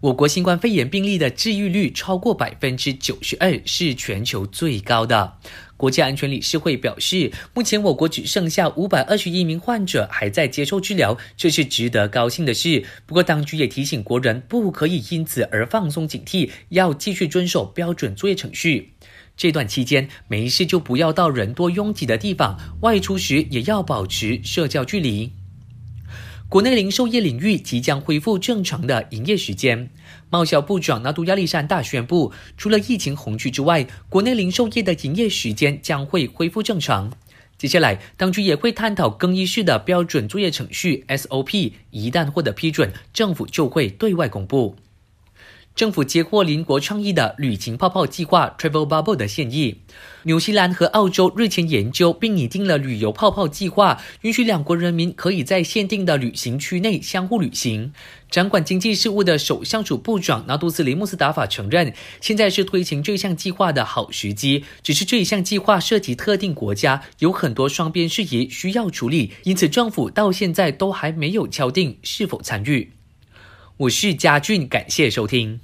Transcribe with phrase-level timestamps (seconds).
[0.00, 5.36] 我国新冠肺炎病例的治愈率超过百分之九十二，是全球最高的。
[5.76, 12.82] 国家安全理事会表示，目前我国只剩下五百二十一名患者还在接受治疗，这是值得高兴的事。
[13.04, 18.94] 不过，当局也提醒国人不可以因此而放松警惕，要继续遵守标准作业程序。
[19.36, 25.34] 这段期间，没事就不要到人多拥挤的地方，外出时也要保持社交距离。
[26.50, 29.88] 国内零售业领域即将恢复正常的营业时间。
[30.30, 37.12] 贸销部长纳杜亚利山大宣布，除了疫情红区之外，国内零售业的营业时间将会恢复正常。
[37.56, 44.74] 接下来，当局也会探讨更衣室的标准作业程序 SOP，一旦获得批准，政府就会对外公布。
[45.80, 49.78] 政府接获邻国倡议的旅行泡泡计划 （Travel Bubble） 的建议。
[50.24, 57.94] 纽西兰和澳洲日前研究并拟定了旅游泡泡计划，允许两国人民可以在限定的旅行区内相互旅行。
[58.30, 64.62] 掌管经济事务的首相署部长纳杜斯林穆斯达法承认，现在是推行这项计划的好时机。
[64.82, 72.92] 只是这一项计划涉及特定国家，有很多双边事宜需要处理，因此政府到现在都还没有敲定是否参与。
[73.78, 75.58] 我是嘉俊，感谢收听。